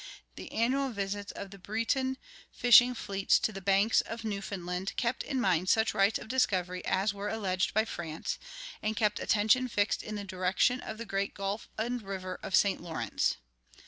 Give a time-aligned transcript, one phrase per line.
[0.35, 2.17] The annual visits of the Breton
[2.51, 7.13] fishing fleets to the banks of Newfoundland kept in mind such rights of discovery as
[7.13, 8.39] were alleged by France,
[8.81, 12.81] and kept attention fixed in the direction of the great gulf and river of St.
[12.81, 13.37] Lawrence.